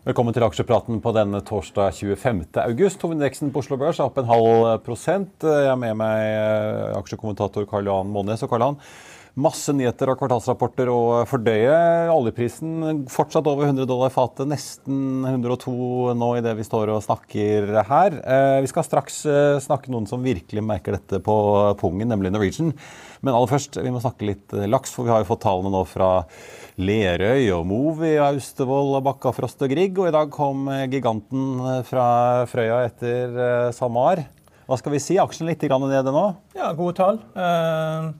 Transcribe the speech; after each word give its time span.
Velkommen 0.00 0.32
til 0.32 0.40
aksjepraten 0.46 1.02
på 1.04 1.10
denne 1.12 1.42
torsdag 1.44 1.90
25. 1.92 2.38
august. 2.62 3.02
Hovedindeksen 3.04 3.50
på 3.52 3.60
Oslo 3.60 3.76
Børs 3.76 3.98
er 4.00 4.06
opp 4.06 4.16
en 4.16 4.30
halv 4.30 4.78
prosent. 4.80 5.44
Jeg 5.44 5.66
har 5.68 5.76
med 5.76 5.98
meg 6.00 6.20
eh, 6.24 6.94
aksjekommentator 6.96 7.66
Karl 7.68 7.90
Johan 7.90 8.08
Månes. 8.08 8.40
Og 8.40 8.48
Karl 8.48 8.64
Johan, 8.64 8.78
masse 9.38 9.72
nyheter 9.76 10.10
og 10.10 10.18
kvartalsrapporter 10.20 10.90
å 10.90 11.00
fordøye. 11.28 11.74
Oljeprisen 12.12 13.04
fortsatt 13.10 13.46
over 13.50 13.68
100 13.68 13.86
dollar 13.88 14.12
fatet, 14.14 14.48
nesten 14.50 15.26
102 15.28 16.14
nå 16.18 16.30
i 16.38 16.42
det 16.44 16.56
vi 16.58 16.66
står 16.66 16.92
og 16.94 17.04
snakker 17.04 17.70
her. 17.90 18.16
Eh, 18.20 18.56
vi 18.64 18.70
skal 18.70 18.86
straks 18.86 19.20
eh, 19.30 19.60
snakke 19.62 19.92
noen 19.92 20.08
som 20.10 20.24
virkelig 20.24 20.64
merker 20.66 20.98
dette 20.98 21.22
på 21.24 21.36
pungen, 21.80 22.10
nemlig 22.10 22.32
Norwegian. 22.34 22.72
Men 23.20 23.36
aller 23.36 23.52
først, 23.52 23.78
vi 23.78 23.92
må 23.92 24.02
snakke 24.02 24.28
litt 24.30 24.56
laks, 24.70 24.94
for 24.96 25.06
vi 25.06 25.14
har 25.14 25.22
jo 25.22 25.30
fått 25.30 25.44
tallene 25.44 25.72
nå 25.74 25.84
fra 25.88 26.10
Lerøy 26.80 27.50
og 27.54 27.66
Movi, 27.68 28.14
Austevoll, 28.24 28.96
Bakkafrost 29.04 29.62
og 29.66 29.72
Grieg. 29.72 29.98
Og 30.00 30.08
i 30.08 30.16
dag 30.16 30.32
kom 30.34 30.70
giganten 30.90 31.84
fra 31.88 32.08
Frøya 32.50 32.82
etter 32.88 33.72
SalMar. 33.76 34.24
Hva 34.70 34.78
skal 34.78 34.94
vi 34.94 35.02
si? 35.02 35.16
Aksjen 35.18 35.48
litt 35.50 35.64
nede 35.66 36.12
nå? 36.14 36.26
Ja, 36.54 36.70
gode 36.78 36.94
tall. 36.94 37.16
Uh, 37.34 38.12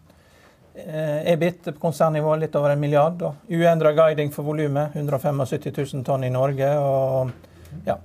EBIT 0.74 1.64
på 1.64 1.80
konsernnivå 1.82 2.36
litt 2.38 2.54
over 2.56 2.74
en 2.74 2.80
milliard. 2.80 3.22
Uendra 3.48 3.92
guiding 3.92 4.30
for 4.32 4.46
volumet, 4.46 4.94
175 4.94 5.42
000 5.76 6.04
tonn 6.06 6.24
i 6.24 6.30
Norge. 6.30 6.70
Og, 6.78 7.32
ja, 7.86 7.96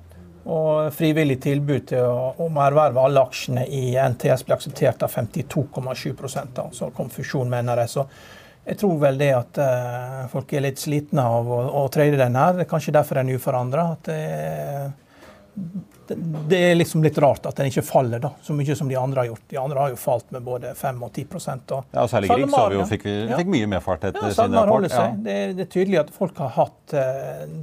og 0.46 0.94
frivillig 0.94 1.40
tilbud 1.42 1.88
til 1.90 2.06
å, 2.06 2.34
om 2.46 2.58
å 2.58 2.66
erverve 2.68 3.02
alle 3.02 3.24
aksjene 3.26 3.66
i 3.66 3.96
NTS 3.98 4.46
ble 4.46 4.58
akseptert 4.58 5.06
av 5.06 5.14
52,7 5.14 6.74
Så 6.74 6.90
kom 6.94 7.10
fusjon 7.10 7.50
med 7.50 7.66
NRS. 7.66 7.98
Og 8.02 8.66
jeg 8.66 8.78
tror 8.82 9.00
vel 9.02 9.18
det 9.18 9.32
at 9.34 9.58
eh, 9.62 10.22
folk 10.30 10.54
er 10.54 10.68
litt 10.68 10.82
slitne 10.82 11.26
av 11.26 11.50
å, 11.50 11.60
å 11.82 11.88
trade 11.94 12.18
den 12.22 12.38
her. 12.38 12.62
Er 12.62 12.70
kanskje 12.70 12.94
derfor 12.94 13.22
den 13.22 13.34
er 13.34 13.42
uforandra. 13.42 13.88
Det, 14.06 14.20
det, 15.56 15.95
det, 16.08 16.58
er 16.58 16.76
liksom 16.76 17.04
litt 17.04 17.18
rart 17.22 17.46
at 17.50 17.58
den 17.60 17.70
ikke 17.72 17.84
faller 17.86 18.22
da, 18.24 18.32
så 18.44 18.56
mye 18.58 18.76
som 18.78 18.90
de 18.90 18.98
andre 19.00 19.24
har 19.24 19.30
gjort. 19.32 19.46
De 19.52 19.60
andre 19.62 19.84
har 19.84 19.94
jo 19.94 20.00
falt 20.00 20.28
med 20.36 20.44
både 20.46 20.74
5 20.78 21.04
og 21.04 21.14
10 21.14 21.26
og 21.36 21.86
Ja, 21.92 22.04
og 22.04 22.10
Særlig 22.12 22.32
Grieg 22.32 22.52
så 22.52 22.66
vi 22.70 22.80
jo, 22.80 22.90
fikk, 22.90 23.08
vi, 23.08 23.16
fikk 23.32 23.54
mye 23.56 23.70
medfart 23.76 24.10
etter 24.12 24.28
ja, 24.30 24.34
sin 24.38 24.58
rapport. 24.58 24.90
Ja. 24.92 25.08
Det, 25.16 25.38
det, 25.58 25.68
er 25.68 25.72
tydelig 25.78 26.04
at 26.06 26.14
folk 26.16 26.38
har 26.44 26.54
hatt 26.60 26.96
uh, 26.98 27.56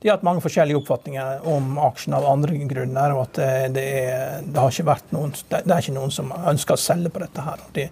de 0.00 0.08
har 0.08 0.16
hatt 0.16 0.24
mange 0.24 0.40
forskjellige 0.40 0.78
oppfatninger 0.80 1.42
om 1.52 1.74
aksjen 1.84 2.14
av 2.16 2.24
andre 2.24 2.56
grunner. 2.70 3.12
og 3.12 3.26
at 3.26 3.40
det, 3.74 3.82
er, 3.84 4.46
det, 4.46 4.56
har 4.56 4.72
ikke 4.72 4.88
vært 4.88 5.12
noen, 5.12 5.34
det 5.50 5.60
er 5.60 5.82
ikke 5.82 5.92
noen 5.98 6.14
som 6.14 6.32
ønsker 6.32 6.78
å 6.78 6.80
selge 6.80 7.12
på 7.12 7.20
dette. 7.20 7.44
her. 7.44 7.60
De, 7.76 7.84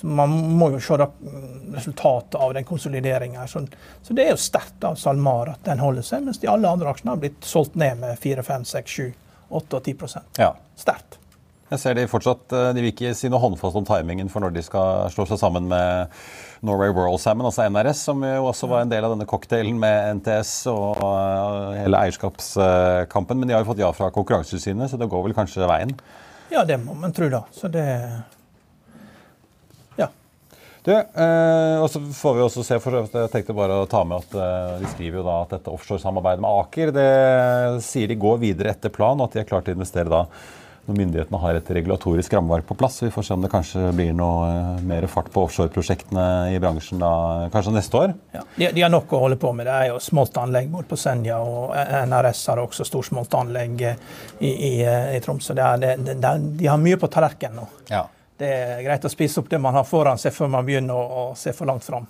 så 0.00 0.06
Man 0.06 0.32
må 0.56 0.70
jo 0.72 0.80
se 0.80 0.96
resultatet 0.96 2.38
av 2.40 2.54
den 2.56 2.64
konsolideringen. 2.64 3.48
Så, 3.48 3.66
så, 4.02 4.16
det 4.16 4.24
er 4.24 4.32
jo 4.32 4.40
sterkt 4.40 4.84
av 4.88 4.96
SalMar 4.96 5.52
at 5.52 5.66
den 5.68 5.82
holder 5.84 6.06
seg, 6.06 6.24
mens 6.24 6.40
de 6.40 6.48
alle 6.48 6.70
andre 6.70 6.88
aksjene 6.88 7.12
har 7.12 7.20
blitt 7.20 7.44
solgt 7.44 7.76
ned 7.76 8.00
med 8.00 8.16
4, 8.22 8.46
5, 8.46 8.64
6, 8.72 8.96
7, 8.96 9.12
8 9.50 9.80
og 9.80 9.82
10 9.84 10.22
ja. 10.38 10.54
Sterkt. 10.78 11.18
Jeg 11.70 11.78
ser 11.78 11.94
De 11.94 12.06
fortsatt, 12.10 12.50
eh, 12.50 12.72
de 12.74 12.82
vil 12.82 12.90
ikke 12.90 13.12
si 13.14 13.28
noe 13.30 13.38
håndfast 13.42 13.78
om 13.78 13.86
timingen 13.86 14.30
for 14.32 14.42
når 14.42 14.56
de 14.56 14.62
skal 14.66 15.10
slå 15.14 15.26
seg 15.30 15.38
sammen 15.38 15.68
med 15.70 16.16
Norway 16.66 16.90
World 16.90 17.22
Salmon, 17.22 17.46
altså 17.46 17.68
NRS, 17.70 18.02
som 18.08 18.24
jo 18.26 18.48
også 18.50 18.68
var 18.70 18.82
en 18.82 18.90
del 18.90 19.06
av 19.06 19.14
denne 19.14 19.28
cocktailen 19.30 19.78
med 19.78 20.18
NTS 20.18 20.54
og 20.72 20.98
eh, 20.98 21.78
hele 21.84 22.02
eierskapskampen. 22.02 23.38
Men 23.38 23.48
de 23.48 23.54
har 23.54 23.62
jo 23.62 23.70
fått 23.70 23.84
ja 23.84 23.92
fra 23.94 24.10
Konkurransetilsynet, 24.14 24.90
så 24.90 24.98
det 24.98 25.08
går 25.12 25.28
vel 25.28 25.36
kanskje 25.36 25.70
veien? 25.70 25.94
Ja, 26.50 26.66
det 26.66 26.80
må 26.82 26.98
man 26.98 27.14
tro, 27.14 27.30
da. 27.30 27.44
Så 27.54 27.70
det 27.70 27.86
du, 30.90 30.96
eh, 30.96 31.76
og 31.80 31.88
så 31.92 32.02
får 32.20 32.36
vi 32.36 32.44
også 32.44 32.64
se, 32.66 32.78
for 32.82 33.00
Jeg 33.00 33.32
tenkte 33.32 33.56
bare 33.56 33.80
å 33.82 33.88
ta 33.90 34.02
med 34.06 34.24
at 34.24 34.34
eh, 34.36 34.78
De 34.82 34.94
skriver 34.94 35.20
jo 35.20 35.26
da 35.26 35.40
at 35.44 35.54
dette 35.56 35.72
offshoresamarbeidet 35.72 36.44
med 36.44 36.62
Aker 36.64 36.94
det 36.94 37.10
sier 37.84 38.10
de 38.10 38.18
går 38.20 38.40
videre 38.42 38.74
etter 38.74 38.92
plan, 38.92 39.18
og 39.18 39.28
at 39.28 39.36
de 39.36 39.44
er 39.44 39.48
klare 39.48 39.66
til 39.66 39.76
å 39.76 39.80
investere 39.80 40.12
da 40.12 40.24
når 40.88 40.96
myndighetene 40.96 41.40
har 41.42 41.58
et 41.58 41.70
regulatorisk 41.76 42.32
rammeverk 42.34 42.66
på 42.66 42.76
plass. 42.78 42.98
Vi 43.02 43.10
får 43.14 43.26
se 43.26 43.34
om 43.36 43.42
det 43.44 43.50
kanskje 43.52 43.90
blir 43.94 44.14
noe 44.16 44.46
eh, 44.50 44.84
mer 44.90 45.06
fart 45.12 45.30
på 45.32 45.44
offshoreprosjektene 45.46 46.26
i 46.54 46.60
bransjen 46.62 47.02
da, 47.02 47.12
kanskje 47.54 47.74
neste 47.76 48.00
år. 48.00 48.14
Ja, 48.34 48.44
de, 48.56 48.70
de, 48.76 48.84
har 48.84 48.92
nok 48.92 49.12
å 49.14 49.24
holde 49.24 49.38
på 49.40 49.52
med. 49.56 49.68
Det 49.68 49.76
er 49.76 49.90
jo 49.92 50.00
smoltanlegg 50.02 50.70
både 50.72 50.90
på 50.90 51.00
Senja, 51.00 51.40
og 51.40 51.74
NRS 52.10 52.46
har 52.52 52.62
også 52.64 52.86
storsmoltanlegg 52.88 53.84
i, 53.86 53.92
i, 54.48 54.72
i 55.16 55.20
Tromsø. 55.24 55.56
Det 55.58 55.66
er, 55.66 55.84
det, 55.84 56.16
det, 56.16 56.34
de 56.62 56.70
har 56.70 56.80
mye 56.80 56.98
på 57.00 57.12
tallerkenen 57.12 57.62
nå. 57.62 57.68
Ja 57.92 58.08
det 58.40 58.48
er 58.50 58.82
greit 58.86 59.04
å 59.04 59.12
spise 59.12 59.42
opp 59.42 59.50
det 59.52 59.60
man 59.60 59.76
har 59.76 59.86
foran 59.88 60.18
seg, 60.20 60.32
før 60.34 60.50
man 60.56 60.66
begynner 60.66 60.96
å, 60.96 61.28
å 61.30 61.36
se 61.36 61.52
for 61.56 61.68
langt 61.68 61.84
fram. 61.84 62.08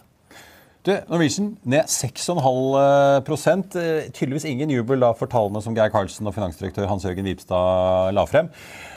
Du, 0.80 0.94
Norwegian 1.10 1.50
ned 1.68 1.90
6,5 1.92 3.76
eh, 3.76 4.06
Tydeligvis 4.16 4.46
ingen 4.48 4.70
jubel 4.72 5.02
da 5.02 5.10
for 5.12 5.28
tallene 5.28 5.60
som 5.60 5.74
Geir 5.76 5.90
Karlsen 5.92 6.24
og 6.24 6.32
finansdirektør 6.32 6.88
Hans-Jørgen 6.88 7.26
Vipstad 7.28 8.14
la 8.16 8.24
frem. 8.24 8.48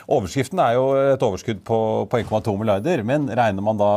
Overskriften 0.07 0.61
er 0.63 0.77
jo 0.77 0.85
et 0.95 1.25
overskudd 1.27 1.59
på, 1.67 1.79
på 2.07 2.21
1,2 2.21 2.53
milliarder, 2.59 3.03
men 3.07 3.27
regner 3.27 3.65
man 3.67 3.79
da 3.79 3.89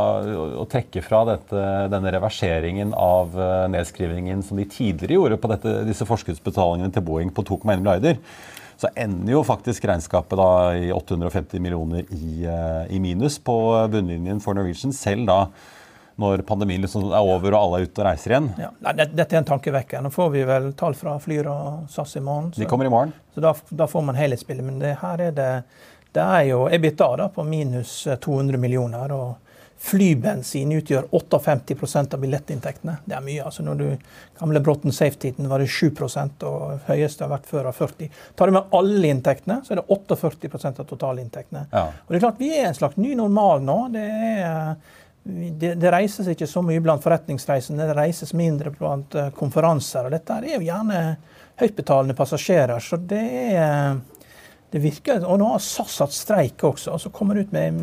å 0.59 0.67
trekke 0.71 1.03
fra 1.07 1.23
dette, 1.31 1.63
denne 1.93 2.11
reverseringen 2.17 2.91
av 2.99 3.39
eh, 3.39 3.69
nedskrivingen 3.77 4.43
som 4.47 4.59
de 4.59 4.67
tidligere 4.67 5.21
gjorde 5.21 5.41
på 5.43 5.53
dette, 5.55 5.79
disse 5.87 6.11
forskuddsbetalingene 6.11 6.91
til 6.95 7.07
Boeing 7.07 7.31
på 7.35 7.47
2,1 7.47 7.71
milliarder, 7.71 8.19
så 8.83 8.91
ender 8.99 9.37
jo 9.37 9.47
faktisk 9.47 9.87
regnskapet 9.87 10.43
da 10.43 10.51
i 10.75 10.91
850 10.91 11.63
millioner 11.63 12.03
i, 12.11 12.43
eh, 12.51 12.83
i 12.99 12.99
minus 13.03 13.39
på 13.39 13.57
bunnlinjen 13.95 14.43
for 14.43 14.59
Norwegian, 14.59 14.95
selv 14.95 15.31
da 15.31 15.41
når 16.17 16.43
pandemien 16.49 16.81
liksom 16.81 17.11
er 17.11 17.21
over 17.21 17.53
og 17.53 17.59
alle 17.61 17.81
er 17.81 17.89
ute 17.89 18.01
og 18.01 18.07
reiser 18.09 18.33
igjen. 18.33 18.49
Ja, 18.61 18.71
dette 18.97 19.27
er 19.27 19.41
en 19.43 19.49
tankevekker. 19.49 20.05
Nå 20.05 20.13
får 20.15 20.31
vi 20.33 20.45
vel 20.49 20.71
tall 20.79 20.97
fra 20.97 21.19
Flyr 21.21 21.49
og 21.53 21.91
SAS 21.93 22.17
i 22.17 22.25
morgen. 22.25 22.53
Så, 22.55 22.63
De 22.63 22.69
kommer 22.71 22.89
i 22.89 22.93
morgen. 22.93 23.13
Så 23.35 23.45
da, 23.45 23.53
da 23.69 23.89
får 23.91 24.07
man 24.07 24.17
helhetsbildet. 24.17 24.65
Men 24.65 24.79
det, 24.81 24.95
her 25.03 25.27
er 25.29 25.35
det, 25.37 25.51
det 26.17 26.25
er 26.25 26.47
jo 26.49 26.63
EBITDA 26.73 27.11
da, 27.21 27.29
på 27.33 27.45
minus 27.45 27.99
200 28.25 28.61
millioner. 28.63 29.13
og 29.13 29.35
Flybensin 29.77 30.73
utgjør 30.73 31.11
58% 31.13 32.15
av 32.17 32.21
billettinntektene. 32.21 32.97
Det 33.05 33.15
er 33.15 33.25
mye. 33.25 33.45
altså 33.45 33.63
når 33.63 33.81
du 33.83 33.87
Gamle 34.41 34.61
Bråten 34.65 34.93
Safety-tiden 34.93 35.51
var 35.53 35.61
det 35.61 35.69
7 35.69 35.91
og 36.49 36.87
høyeste 36.89 37.25
har 37.25 37.31
vært 37.35 37.47
før 37.47 37.69
av 37.69 37.77
40 37.77 38.09
Tar 38.35 38.49
du 38.49 38.57
med 38.57 38.73
alle 38.73 39.11
inntektene, 39.13 39.61
så 39.65 39.75
er 39.75 39.83
det 39.83 39.89
48% 39.93 40.81
av 40.81 40.89
totalinntektene. 40.89 41.67
Ja. 41.73 41.91
Og 41.93 42.09
det 42.09 42.17
er 42.17 42.25
klart, 42.25 42.41
Vi 42.41 42.51
er 42.57 42.71
en 42.71 42.79
slags 42.79 42.97
ny 42.97 43.15
normal 43.15 43.61
nå. 43.63 43.77
Det, 43.93 44.07
er, 44.41 44.75
det, 45.27 45.75
det 45.81 45.91
reises 45.91 46.29
ikke 46.31 46.47
så 46.47 46.63
mye 46.63 46.83
blant 46.85 47.03
forretningsreisende, 47.03 47.89
det 47.89 47.97
reises 47.99 48.35
mindre 48.37 48.71
blant 48.75 49.17
eh, 49.19 49.33
konferanser. 49.35 50.07
og 50.07 50.15
Dette 50.15 50.37
er 50.39 50.53
jo 50.55 50.67
gjerne 50.67 51.01
høytbetalende 51.61 52.15
passasjerer. 52.17 52.79
så 52.83 53.01
det 53.01 53.25
er 53.57 53.97
det 54.71 54.83
virker, 54.83 55.23
og 55.25 55.39
Nå 55.41 55.51
har 55.53 55.63
SAS 55.63 56.01
hatt 56.03 56.15
streik 56.15 56.65
også. 56.67 56.93
og 56.93 57.01
så 57.01 57.11
kommer 57.15 57.35
det 57.35 57.47
ut 57.47 57.53
med 57.55 57.79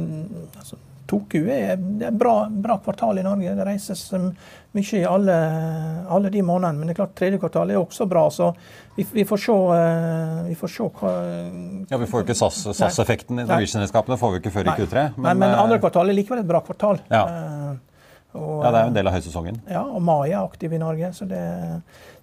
altså, 0.60 0.78
Toku 1.14 1.44
er, 1.46 1.78
er 1.78 2.16
bra, 2.16 2.48
bra 2.50 2.80
kvartal 2.82 3.20
i 3.22 3.26
Norge. 3.26 3.54
Det 3.54 3.68
reises 3.68 4.02
mye 4.74 4.98
i 4.98 5.04
alle, 5.06 5.36
alle, 6.10 6.32
de 6.34 6.42
månedene. 6.46 6.80
Men 6.80 6.90
det 6.90 6.96
er 6.96 7.02
klart 7.04 7.16
tredje 7.20 7.40
kvartal 7.42 7.74
er 7.74 7.82
også 7.82 8.08
bra. 8.10 8.26
Så 8.34 8.50
vi, 8.98 9.06
vi, 9.14 9.26
får, 9.30 9.44
se, 9.46 9.58
eh, 9.78 10.40
vi 10.50 10.58
får 10.58 10.74
se 10.74 10.90
hva 11.00 11.14
Ja, 11.92 12.00
Vi 12.02 12.10
får 12.10 12.24
jo 12.24 12.28
ikke 12.28 12.38
SAS-effekten 12.40 13.38
SAS 13.38 13.46
i 13.46 13.48
Norwegian-selskapene 13.48 14.20
får 14.22 14.36
vi 14.36 14.44
ikke 14.44 14.56
før 14.58 14.72
i 14.72 14.78
Q3. 14.82 15.08
Men, 15.16 15.28
men, 15.30 15.44
men, 15.46 15.58
andre 15.58 15.78
eh, 15.78 15.84
kvartal 15.86 16.10
er 16.10 16.18
likevel 16.18 16.44
et 16.44 16.50
bra 16.50 16.64
kvartal. 16.66 17.02
Ja. 17.14 17.26
Og, 18.34 18.64
Ja, 18.64 18.72
det 18.72 18.80
er 18.80 18.84
jo 18.88 18.92
en 18.92 18.98
del 18.98 19.08
av 19.08 19.14
høysesongen. 19.14 19.62
ja, 19.70 19.84
og 19.84 20.02
mai 20.02 20.32
er 20.32 20.42
aktiv 20.42 20.74
i 20.74 20.82
Norge. 20.82 21.14
Så 21.14 21.28
det, 21.30 21.42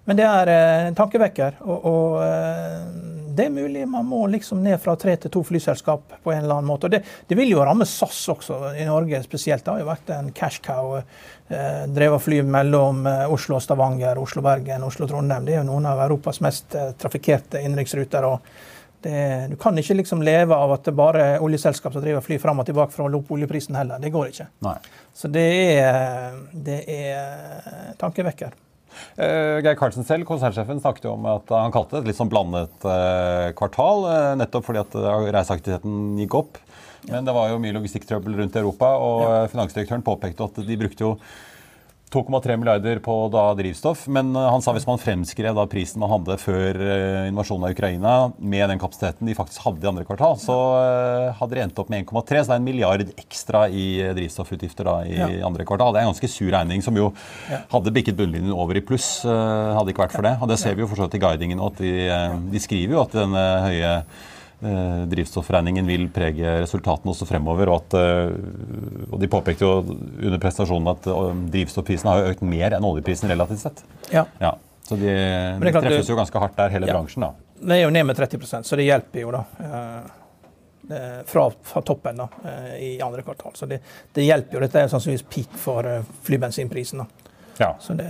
men 0.05 0.17
det 0.17 0.25
er 0.27 0.51
eh, 0.51 0.87
en 0.89 0.95
tankevekker. 0.97 1.61
Og, 1.63 1.85
og 1.85 2.21
eh, 2.25 3.19
det 3.31 3.45
er 3.45 3.53
mulig 3.55 3.85
man 3.87 4.05
må 4.05 4.25
liksom 4.27 4.59
ned 4.63 4.75
fra 4.83 4.97
tre 4.99 5.15
til 5.15 5.31
to 5.31 5.43
flyselskap 5.47 6.17
på 6.23 6.33
en 6.33 6.43
eller 6.43 6.57
annen 6.57 6.67
måte. 6.67 6.89
Og 6.89 6.91
det, 6.91 7.03
det 7.29 7.37
vil 7.39 7.53
jo 7.53 7.63
ramme 7.63 7.87
SAS 7.87 8.25
også, 8.33 8.57
i 8.75 8.87
Norge 8.89 9.21
spesielt. 9.23 9.63
Det 9.63 9.71
har 9.71 9.79
jo 9.79 9.87
vært 9.87 10.11
en 10.17 10.33
cash 10.35 10.59
cow. 10.65 10.97
Eh, 10.97 11.85
drevet 11.87 12.25
fly 12.25 12.41
mellom 12.43 13.05
eh, 13.07 13.23
Oslo 13.31 13.55
og 13.59 13.63
Stavanger, 13.63 14.19
Oslo-Bergen, 14.19 14.83
Oslo-Trondheim. 14.87 15.47
Det 15.47 15.55
er 15.55 15.63
jo 15.63 15.69
noen 15.71 15.87
av 15.93 16.03
Europas 16.09 16.41
mest 16.43 16.75
trafikkerte 16.99 17.63
innenriksruter. 17.63 18.27
og 18.27 18.39
det, 19.03 19.21
du 19.51 19.55
kan 19.61 19.77
ikke 19.77 19.97
liksom 19.97 20.23
leve 20.25 20.55
av 20.55 20.75
at 20.75 20.87
det 20.87 20.93
bare 20.97 21.27
er 21.33 21.45
oljeselskap 21.45 21.93
som 21.95 22.03
driver 22.03 22.23
fly 22.25 22.37
fram 22.41 22.61
og 22.61 22.67
tilbake 22.67 22.93
for 22.93 23.03
å 23.03 23.07
holde 23.07 23.21
opp 23.21 23.31
oljeprisen 23.33 23.77
heller. 23.77 24.01
Det 24.01 24.11
går 24.13 24.31
ikke. 24.31 24.49
Nei. 24.67 24.75
Så 25.17 25.31
det 25.31 25.47
er, 25.77 26.35
det 26.53 26.81
er 26.91 27.95
tankevekker. 28.01 28.57
Uh, 29.15 29.59
Geir 29.63 29.77
Karlsen 29.79 30.05
selv, 30.05 30.27
konsernsjefen, 30.27 30.81
snakket 30.83 31.07
jo 31.07 31.15
om 31.15 31.27
at 31.31 31.51
han 31.55 31.73
kalte 31.73 31.95
det 31.95 32.03
et 32.03 32.11
litt 32.11 32.19
sånn 32.19 32.31
blandet 32.31 32.85
uh, 32.85 33.49
kvartal. 33.57 34.05
Uh, 34.05 34.33
nettopp 34.39 34.67
fordi 34.67 34.83
at 34.83 34.97
reiseaktiviteten 35.37 36.19
gikk 36.21 36.37
opp. 36.41 36.59
Men 37.09 37.25
det 37.25 37.33
var 37.33 37.49
jo 37.49 37.61
mye 37.61 37.73
logistikktrøbbel 37.73 38.35
rundt 38.37 38.57
i 38.57 38.61
Europa, 38.61 38.91
og 39.01 39.23
ja. 39.25 39.45
finansdirektøren 39.49 40.03
påpekte 40.05 40.45
at 40.45 40.59
de 40.67 40.77
brukte 40.77 41.07
jo 41.07 41.15
2,3 42.11 42.57
milliarder 42.59 42.99
på 42.99 43.13
da 43.31 43.45
drivstoff, 43.55 44.01
men 44.11 44.33
eh, 44.35 44.47
han 44.51 44.59
sa 44.63 44.73
hvis 44.75 44.83
man 44.87 44.99
fremskrev 44.99 45.55
da 45.55 45.63
prisen 45.71 46.01
man 46.03 46.11
hadde 46.11 46.35
før 46.41 46.75
eh, 46.83 47.27
invasjonen 47.29 47.69
av 47.69 47.71
Ukraina, 47.75 48.15
med 48.37 48.65
den 48.73 48.81
kapasiteten 48.81 49.29
de 49.29 49.35
faktisk 49.37 49.63
hadde 49.63 49.85
i 49.85 49.89
andre 49.93 50.03
kvartal, 50.07 50.35
så 50.41 50.57
eh, 50.81 51.29
hadde 51.39 51.55
de 51.55 51.63
endt 51.63 51.79
opp 51.79 51.91
med 51.93 52.03
1,3, 52.03 52.41
så 52.43 52.51
det 52.51 52.57
er 52.57 52.59
en 52.59 52.67
milliard 52.67 53.05
ekstra 53.15 53.61
i 53.71 53.85
drivstoffutgifter 54.17 54.89
da 54.91 54.97
i 55.07 55.15
Ja. 55.21 55.29
andre 55.47 55.63
kvartal. 55.67 55.93
Det 55.95 56.01
er 56.01 56.07
en 56.09 56.11
ganske 56.11 56.31
sur 56.33 56.51
regning, 56.51 56.83
som 56.83 56.97
jo 56.99 57.13
Ja. 57.49 57.61
hadde 57.71 57.93
bikket 57.95 58.17
bunnlinjen 58.19 58.51
over 58.51 58.75
i 58.75 58.83
pluss, 58.83 59.21
hadde 59.23 59.93
ikke 59.93 60.03
vært 60.07 60.15
for 60.17 60.27
det. 60.27 60.35
Og 60.41 60.47
det 60.51 60.59
ser 60.59 60.75
vi 60.75 60.81
jo 60.83 60.87
for 60.91 60.99
så 60.99 61.07
vidt 61.07 61.15
i 61.15 61.23
guidingen, 61.23 61.63
at 61.63 61.79
de, 61.79 61.93
de 62.51 62.59
skriver 62.59 62.97
jo 62.97 63.01
at 63.05 63.15
denne 63.15 63.45
høye 63.69 63.93
eh, 64.61 65.03
drivstoffregningen 65.11 65.87
vil 65.89 66.07
prege 66.13 66.55
resultatene 66.61 67.11
også 67.13 67.27
fremover. 67.29 67.69
Og, 67.73 67.83
at, 67.83 67.93
eh, 67.99 69.11
og 69.11 69.19
de 69.21 69.29
påpekte 69.31 69.65
jo 69.65 69.71
under 69.83 70.39
prestasjonen 70.41 70.91
at 70.93 71.03
drivstoffprisene 71.05 71.51
drivstoffprisen 71.51 72.09
har 72.11 72.29
økt 72.31 72.41
mer 72.45 72.77
enn 72.77 72.87
oljeprisen 72.87 73.29
relativt 73.31 73.59
sett. 73.65 73.83
Ja. 74.13 74.25
Ja, 74.41 74.55
så 74.87 74.95
de, 74.99 75.11
de 75.61 75.71
treffes 75.75 76.09
jo 76.09 76.17
ganske 76.19 76.39
hardt 76.45 76.57
der, 76.57 76.69
hele 76.73 76.87
Ja. 76.89 76.93
bransjen. 76.97 77.21
da. 77.27 77.33
Det 77.61 77.75
er 77.77 77.83
jo 77.83 77.91
ned 77.93 78.05
med 78.09 78.17
30% 78.17 78.65
så 78.65 78.75
det 78.79 78.87
hjelper 78.87 79.21
jo 79.21 79.31
da. 79.35 79.43
eh, 79.61 81.21
Fra, 81.25 81.45
fra 81.63 81.81
toppen 81.85 82.17
da, 82.17 82.25
eh, 82.43 82.71
i 82.83 83.01
andre 83.01 83.21
kvartal. 83.23 83.51
Så 83.55 83.65
det, 83.69 83.77
det 84.13 84.25
hjelper 84.25 84.57
jo. 84.57 84.59
Dette 84.65 84.81
er 84.81 84.89
sannsynligvis 84.91 85.23
peak 85.29 85.53
for 85.61 85.85
eh, 85.87 86.01
flybensinprisen. 86.25 86.99
da. 87.03 87.05
Ja. 87.61 87.75
Så 87.79 87.93
det, 87.95 88.07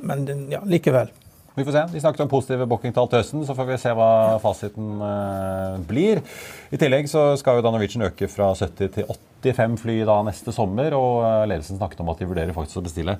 men 0.00 0.24
ja, 0.50 0.62
likevel. 0.66 1.10
Vi 1.54 1.64
får 1.64 1.72
se. 1.74 1.84
De 1.92 2.00
snakket 2.00 2.24
om 2.24 2.30
positive 2.30 2.66
bookingtall 2.70 3.08
til 3.10 3.20
høsten, 3.20 3.44
så 3.46 3.56
får 3.58 3.66
vi 3.72 3.78
se 3.82 3.94
hva 3.98 4.10
fasiten 4.42 5.00
eh, 5.02 5.78
blir. 5.88 6.22
I 6.70 6.78
tillegg 6.78 7.10
så 7.10 7.32
skal 7.40 7.58
jo 7.58 7.64
Norwegian 7.66 8.06
øke 8.06 8.28
fra 8.30 8.52
70 8.54 8.92
til 8.94 9.08
85 9.42 9.80
fly 9.82 9.96
da 10.06 10.20
neste 10.26 10.54
sommer, 10.54 10.94
og 10.94 11.24
eh, 11.26 11.48
ledelsen 11.50 11.80
snakket 11.80 12.04
om 12.04 12.12
at 12.12 12.22
de 12.22 12.28
vurderer 12.30 12.54
faktisk 12.56 12.78
å 12.78 12.86
bestille 12.86 13.18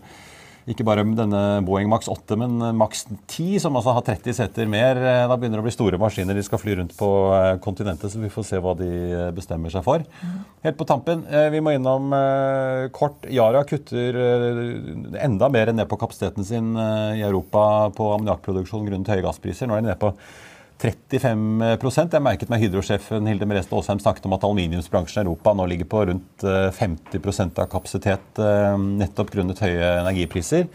ikke 0.69 0.85
bare 0.85 1.05
denne 1.17 1.41
Boeing 1.65 1.89
Max 1.89 2.09
8, 2.11 2.37
men 2.37 2.59
Max 2.77 3.07
10, 3.09 3.61
som 3.63 3.77
altså 3.79 3.95
har 3.97 4.05
30 4.05 4.37
seter 4.37 4.69
mer. 4.71 4.99
Da 5.31 5.37
begynner 5.39 5.59
det 5.59 5.65
å 5.65 5.69
bli 5.69 5.73
store 5.75 6.01
maskiner 6.01 6.37
de 6.37 6.45
skal 6.45 6.61
fly 6.61 6.77
rundt 6.81 6.93
på 6.99 7.09
eh, 7.37 7.55
kontinentet, 7.65 8.13
så 8.13 8.21
vi 8.21 8.33
får 8.33 8.47
se 8.51 8.61
hva 8.61 8.75
de 8.79 8.91
eh, 8.91 9.31
bestemmer 9.37 9.73
seg 9.73 9.87
for. 9.87 10.05
Helt 10.67 10.79
på 10.79 10.89
tampen, 10.89 11.25
eh, 11.33 11.49
vi 11.55 11.63
må 11.65 11.73
innom 11.77 12.13
kort. 12.95 13.25
Yara 13.31 13.63
kutter 13.69 14.17
enda 15.21 15.49
mer 15.53 15.73
ned 15.73 15.89
på 15.89 15.99
kapasiteten 16.01 16.47
sin 16.47 16.73
i 16.77 17.23
Europa 17.25 17.91
på 17.97 18.13
ammoniakkproduksjon 18.17 18.87
grunnet 18.89 19.11
høye 19.11 19.25
gasspriser. 19.25 19.69
Nå 19.69 19.77
er 19.77 19.85
de 19.85 19.91
nede 19.91 20.01
på 20.01 20.13
35 20.81 21.61
Jeg 22.15 22.23
merket 22.25 22.49
meg 22.49 22.63
Hydro-sjefen 22.65 23.29
Hilde 23.29 23.49
Merete 23.49 23.77
Aasheim 23.77 24.01
snakket 24.01 24.25
om 24.29 24.37
at 24.37 24.47
aluminiumsbransjen 24.47 25.21
i 25.21 25.29
Europa 25.29 25.53
nå 25.53 25.67
ligger 25.69 25.89
på 25.91 26.07
rundt 26.09 26.45
eh, 26.47 26.71
50 26.73 27.21
av 27.61 27.69
kapasitet 27.69 28.41
eh, 28.41 28.77
nettopp 28.79 29.33
grunnet 29.35 29.61
høye 29.61 29.93
energipriser. 30.01 30.71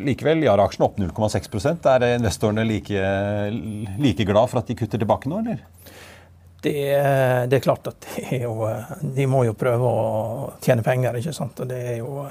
Likevel, 0.00 0.42
Yara-aksjen 0.46 0.84
opp 0.86 0.98
0,6% 1.02 1.86
Er 1.90 2.04
investorene 2.14 2.62
like, 2.64 3.00
like 4.00 4.24
glad 4.24 4.50
for 4.50 4.62
at 4.62 4.70
de 4.70 4.76
kutter 4.78 5.02
tilbake 5.02 5.28
nå, 5.28 5.42
eller? 5.42 5.62
Det, 6.64 6.72
det 7.50 7.58
er 7.58 7.62
klart 7.62 7.90
at 7.90 8.06
er 8.24 8.46
jo, 8.46 8.54
de 9.02 9.26
må 9.28 9.42
jo 9.44 9.52
prøve 9.58 9.84
å 9.84 10.52
tjene 10.64 10.86
penger, 10.86 11.18
ikke 11.20 11.34
sant. 11.36 11.60
Og 11.60 11.68
det 11.68 11.80
er 11.90 11.98
jo 12.00 12.24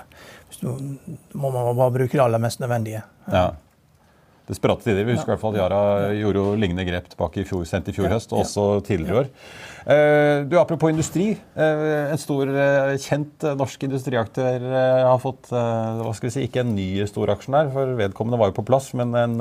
må 1.33 1.51
man 1.51 1.75
bare 1.77 1.94
bruke 1.94 2.18
det 2.18 2.24
aller 2.24 2.41
mest 2.41 2.63
nødvendige. 2.63 3.03
Ja. 3.29 3.51
Desperate 4.50 4.84
tider. 4.84 5.06
Vi 5.07 5.13
husker 5.16 5.31
i 5.31 5.34
hvert 5.34 5.40
fall 5.40 5.56
at 5.56 5.62
Yara 5.62 6.10
gjorde 6.18 6.42
jo 6.42 6.56
lignende 6.60 6.84
grep 6.84 7.06
tilbake 7.13 7.40
i 7.40 7.45
fjor, 7.48 7.63
sent 7.69 7.88
i 7.88 7.94
fjor 7.95 8.10
høst, 8.12 8.34
og 8.36 8.42
også 8.44 8.66
tidligere 8.84 9.13
i 9.13 9.19
år. 9.22 9.30
Eh, 9.84 10.44
du, 10.51 10.57
Apropos 10.60 10.92
industri. 10.92 11.30
eh, 11.56 12.12
En 12.12 12.19
stor, 12.19 12.48
eh, 12.51 12.98
kjent 13.00 13.48
norsk 13.56 13.84
industriaktør 13.88 14.68
har 15.07 15.19
fått 15.24 15.48
hva 15.50 16.13
skal 16.13 16.28
vi 16.28 16.34
si, 16.36 16.48
ikke 16.48 16.63
en 16.66 16.75
ny 16.75 17.06
storaksjonær, 17.07 17.72
for 17.72 17.95
vedkommende 18.00 18.40
var 18.40 18.51
jo 18.51 18.60
på 18.60 18.68
plass, 18.68 18.94
men 18.94 19.16
en, 19.16 19.38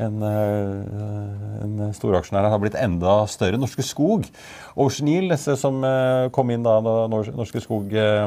en, 0.00 0.22
eh, 0.26 1.64
en 1.64 1.92
storaksjonær 1.94 2.48
har 2.50 2.62
blitt 2.62 2.78
enda 2.78 3.22
større. 3.30 3.60
Norske 3.60 3.84
Skog. 3.86 4.26
Ocean 4.74 5.28
disse 5.30 5.56
som 5.60 5.82
eh, 5.86 6.28
kom 6.34 6.50
inn 6.50 6.66
da 6.66 6.80
Norske 6.82 7.62
Skog 7.62 7.92
eh, 7.94 8.24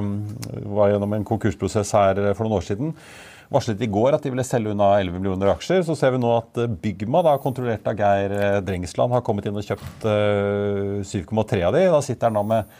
var 0.65 0.93
gjennom 0.93 1.17
en 1.17 1.27
konkursprosess 1.27 1.91
her 1.97 2.21
for 2.33 2.47
noen 2.47 2.59
år 2.61 2.69
siden 2.69 2.93
varslet 3.53 3.79
i 3.79 3.87
går 3.87 4.15
at 4.15 4.25
de 4.25 4.31
ville 4.33 4.43
selge 4.43 4.73
unna 4.73 4.89
11 4.99 5.21
millioner 5.21 5.53
aksjer. 5.53 5.83
Så 5.87 5.95
ser 5.95 6.11
vi 6.15 6.19
nå 6.19 6.33
at 6.35 6.57
Bygma, 6.83 7.23
da, 7.23 7.37
kontrollert 7.39 7.87
av 7.87 7.95
Geir 7.99 8.61
Drengsland, 8.67 9.15
har 9.15 9.23
kommet 9.23 9.47
inn 9.47 9.55
og 9.55 9.63
kjøpt 9.63 10.07
eh, 10.11 10.99
7,3 11.07 11.63
av 11.67 11.77
de. 11.77 11.85
Da 11.93 12.03
sitter 12.03 12.27
han 12.27 12.39
nå 12.39 12.43
med 12.49 12.77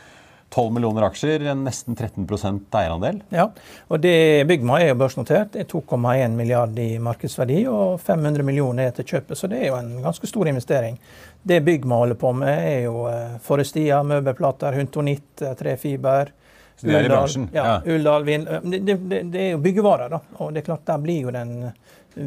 12 0.49 0.73
millioner 0.73 1.03
aksjer, 1.03 1.43
nesten 1.59 1.95
13% 1.95 2.75
eierandel. 2.79 3.19
Ja, 3.35 3.49
og 3.91 3.99
det 3.99 4.45
Byggma 4.47 4.79
er 4.79 4.93
jo 4.93 4.99
børsnotert. 5.01 5.51
Det 5.53 5.65
er 5.65 5.69
2,1 5.73 6.37
milliard 6.37 6.77
i 6.79 6.93
markedsverdi 7.03 7.65
og 7.67 7.99
500 7.99 8.45
millioner 8.47 8.87
er 8.87 8.95
til 8.95 9.09
kjøpet, 9.11 9.35
så 9.37 9.49
det 9.51 9.59
er 9.59 9.71
jo 9.73 9.79
en 9.81 9.97
ganske 10.05 10.29
stor 10.29 10.47
investering. 10.47 10.95
Det 11.43 11.59
Byggma 11.67 11.99
holder 11.99 12.19
på 12.19 12.31
med, 12.39 12.63
er 12.63 12.81
jo 12.85 13.05
eh, 13.11 13.37
Forestia, 13.43 13.99
møbelplater, 14.07 14.79
Huntonitt, 14.79 15.41
eh, 15.41 15.55
trefiber. 15.59 16.31
Så 16.77 16.87
de 16.87 16.93
er 16.93 17.01
i 17.01 17.05
Uldal, 17.07 17.17
bransjen, 17.17 17.49
Ja, 17.53 17.65
ja. 17.73 17.95
Uldal, 17.95 18.27
Vind, 18.27 18.47
eh, 18.47 18.67
det, 18.71 18.97
det, 19.03 19.23
det 19.33 19.41
er 19.41 19.49
jo 19.57 19.63
byggevarer, 19.63 20.13
da. 20.15 20.21
Og 20.39 20.53
det 20.53 20.63
er 20.63 20.69
klart, 20.69 20.85
der 20.87 21.01
blir 21.03 21.27
jo 21.27 21.33
det 21.35 21.43
en 21.43 21.71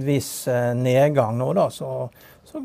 viss 0.04 0.34
nedgang 0.76 1.38
nå, 1.38 1.54
da. 1.56 1.70
Så, 1.72 2.10
så 2.46 2.60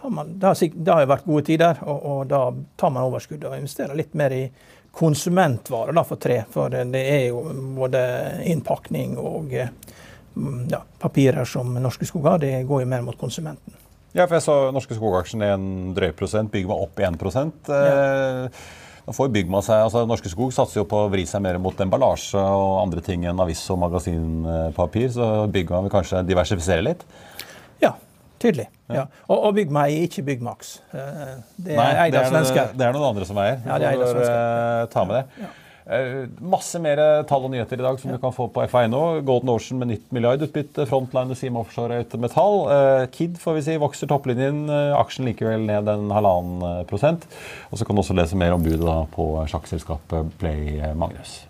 tar 0.00 0.12
man, 0.12 0.36
det, 0.36 0.46
har, 0.46 0.60
det 0.74 0.92
har 0.92 1.06
jo 1.06 1.10
vært 1.14 1.30
gode 1.32 1.46
tider, 1.48 1.80
og, 1.86 2.04
og 2.12 2.20
da 2.30 2.42
tar 2.76 2.92
man 2.94 3.08
overskudd 3.08 3.48
og 3.48 3.56
investerer 3.56 3.96
litt 3.98 4.12
mer 4.18 4.36
i 4.36 4.44
konsumentvarer 4.92 5.94
da, 5.96 6.04
for 6.06 6.20
tre. 6.20 6.42
For 6.52 6.72
det, 6.72 7.02
er 7.02 7.28
jo 7.30 7.44
både 7.78 8.02
innpakning 8.50 9.16
og 9.20 9.54
eh, 9.54 9.70
mm, 10.34 10.66
ja, 10.72 10.82
papirer 11.02 11.48
som 11.48 11.72
Norske 11.78 12.08
Skog 12.08 12.26
har, 12.32 12.42
det 12.42 12.64
går 12.68 12.84
jo 12.84 12.90
mer 12.90 13.06
mot 13.06 13.18
konsumenten. 13.18 13.76
Ja, 14.10 14.26
for 14.26 14.40
jeg 14.40 14.42
så 14.42 14.54
Norske 14.74 14.96
Skog-aksjen 14.98 15.44
en 15.46 15.66
drøy 15.94 16.10
prosent, 16.18 16.50
Bygma 16.50 16.74
opp 16.82 16.98
1 16.98 17.20
eh, 17.70 18.62
Nå 19.06 19.14
får 19.14 19.30
Bygma 19.32 19.60
seg, 19.62 19.84
altså 19.86 20.02
Norske 20.06 20.32
Skog 20.32 20.50
satser 20.54 20.80
jo 20.80 20.88
på 20.90 21.04
å 21.04 21.10
vri 21.12 21.22
seg 21.30 21.44
mer 21.44 21.60
mot 21.62 21.78
emballasje 21.78 22.38
og 22.40 22.80
andre 22.82 23.04
ting 23.06 23.24
enn 23.30 23.42
avis- 23.42 23.62
og 23.70 23.78
magasinpapir, 23.84 25.08
så 25.14 25.30
Bygma 25.50 25.84
vil 25.86 25.94
kanskje 25.94 26.24
diversifisere 26.26 26.84
litt? 26.90 27.06
Ja, 27.82 27.94
tydelig. 28.40 28.68
Ja. 28.90 29.06
Og, 29.28 29.36
og 29.50 29.56
bygg 29.60 29.72
meg, 29.74 29.94
ikke 30.08 30.24
bygg 30.26 30.44
Max. 30.46 30.76
Det 30.92 31.76
er 31.76 32.04
eid 32.06 32.14
det 32.14 32.20
av 32.22 32.26
er, 32.26 32.30
svensker. 32.34 32.70
det 32.76 32.86
er 32.88 32.94
noen 32.96 33.10
andre 33.12 33.26
som 33.28 33.38
eier. 33.42 33.58
Ja, 33.66 33.76
det 33.78 33.88
er 33.90 33.98
eid 33.98 34.04
av 34.06 34.14
svensker. 34.14 34.38
eh, 34.38 34.86
ta 34.94 35.04
med 35.08 35.20
det. 35.20 35.50
Eh, 35.90 36.16
masse 36.52 36.78
mer 36.78 37.00
tall 37.26 37.46
og 37.48 37.50
nyheter 37.50 37.80
i 37.80 37.82
dag 37.82 37.96
som 37.98 38.12
du 38.12 38.18
kan 38.22 38.34
få 38.36 38.46
på 38.54 38.62
FA.no. 38.70 39.00
Golden 39.26 39.50
Ocean 39.50 39.80
med 39.80 39.90
nytt 39.90 40.12
milliardutbytte. 40.14 40.84
Frontline 40.86 41.34
Seam 41.38 41.56
Offshore 41.58 41.96
er 41.98 42.04
ute 42.06 42.20
med 42.22 42.30
tall. 42.34 42.60
Eh, 42.70 43.04
Kid 43.14 43.38
får 43.42 43.56
vi 43.58 43.64
si, 43.66 43.76
vokser 43.82 44.10
topplinjen. 44.10 44.64
Eh, 44.70 44.94
aksjen 45.00 45.26
likevel 45.26 45.64
ned 45.66 45.90
en 45.90 46.08
halvannen 46.14 46.62
eh, 46.68 46.82
prosent. 46.90 47.26
Og 47.72 47.80
så 47.80 47.86
kan 47.88 47.98
du 47.98 48.04
også 48.04 48.14
lese 48.18 48.38
mer 48.38 48.54
om 48.54 48.62
budet 48.66 48.84
da 48.86 49.00
på 49.14 49.30
sjakkselskapet 49.50 50.34
Play 50.42 50.76
eh, 50.78 50.94
Magnus. 50.98 51.40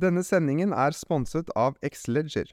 Denne 0.00 0.22
sendingen 0.22 0.70
er 0.76 0.94
sponset 0.94 1.48
av 1.58 1.74
Xleger. 1.82 2.52